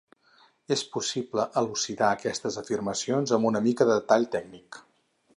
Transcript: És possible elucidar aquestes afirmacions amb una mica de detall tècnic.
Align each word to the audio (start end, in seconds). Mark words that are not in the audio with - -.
És 0.75 0.83
possible 0.93 1.43
elucidar 1.61 2.07
aquestes 2.13 2.57
afirmacions 2.61 3.33
amb 3.37 3.49
una 3.53 3.61
mica 3.69 3.87
de 3.91 3.99
detall 4.01 4.25
tècnic. 4.37 4.81